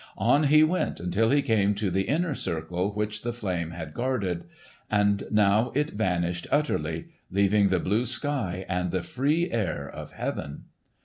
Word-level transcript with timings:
On 0.17 0.45
he 0.45 0.63
went 0.63 0.99
until 0.99 1.29
he 1.29 1.43
came 1.43 1.75
to 1.75 1.91
the 1.91 2.05
inner 2.05 2.33
circle 2.33 2.91
which 2.95 3.21
the 3.21 3.31
flame 3.31 3.69
had 3.69 3.93
guarded; 3.93 4.45
and 4.89 5.25
now 5.29 5.71
it 5.75 5.91
vanished 5.91 6.47
utterly, 6.51 7.09
leaving 7.29 7.67
the 7.67 7.79
blue 7.79 8.05
sky 8.05 8.65
and 8.67 8.89
the 8.89 9.03
free 9.03 9.51
air 9.51 9.87
of 9.87 10.13
heaven. 10.13 10.63